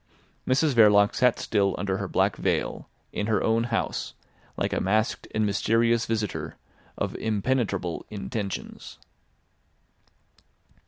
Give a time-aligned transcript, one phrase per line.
[0.47, 4.15] Mrs Verloc sat still under her black veil, in her own house,
[4.57, 6.55] like a masked and mysterious visitor
[6.97, 8.97] of impenetrable intentions.